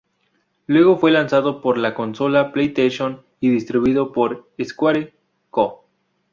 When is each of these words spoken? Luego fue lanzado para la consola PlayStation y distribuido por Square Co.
Luego 0.65 0.97
fue 0.97 1.11
lanzado 1.11 1.61
para 1.61 1.77
la 1.77 1.93
consola 1.93 2.51
PlayStation 2.51 3.23
y 3.39 3.51
distribuido 3.51 4.11
por 4.11 4.49
Square 4.59 5.13
Co. 5.51 5.85